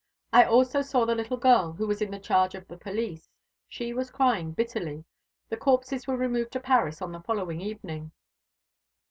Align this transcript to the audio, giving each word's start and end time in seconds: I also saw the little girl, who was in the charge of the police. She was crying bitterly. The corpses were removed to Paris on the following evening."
I 0.33 0.45
also 0.45 0.81
saw 0.81 1.05
the 1.05 1.13
little 1.13 1.37
girl, 1.37 1.73
who 1.73 1.85
was 1.85 2.01
in 2.01 2.09
the 2.09 2.17
charge 2.17 2.55
of 2.55 2.67
the 2.67 2.75
police. 2.75 3.29
She 3.69 3.93
was 3.93 4.09
crying 4.09 4.51
bitterly. 4.51 5.05
The 5.49 5.57
corpses 5.57 6.07
were 6.07 6.17
removed 6.17 6.53
to 6.53 6.59
Paris 6.59 7.03
on 7.03 7.11
the 7.11 7.21
following 7.21 7.61
evening." 7.61 8.11